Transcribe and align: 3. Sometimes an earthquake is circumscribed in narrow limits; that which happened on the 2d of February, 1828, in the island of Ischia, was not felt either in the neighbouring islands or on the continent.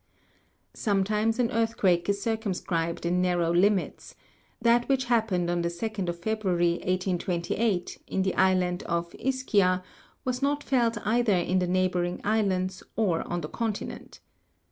3. 0.73 0.79
Sometimes 0.79 1.37
an 1.37 1.51
earthquake 1.51 2.09
is 2.09 2.19
circumscribed 2.23 3.05
in 3.05 3.21
narrow 3.21 3.53
limits; 3.53 4.15
that 4.59 4.89
which 4.89 5.05
happened 5.05 5.47
on 5.47 5.61
the 5.61 5.69
2d 5.69 6.09
of 6.09 6.17
February, 6.17 6.77
1828, 6.83 7.99
in 8.07 8.23
the 8.23 8.33
island 8.33 8.81
of 8.87 9.13
Ischia, 9.19 9.83
was 10.25 10.41
not 10.41 10.63
felt 10.63 10.97
either 11.05 11.37
in 11.37 11.59
the 11.59 11.67
neighbouring 11.67 12.19
islands 12.23 12.81
or 12.95 13.21
on 13.31 13.41
the 13.41 13.47
continent. 13.49 14.21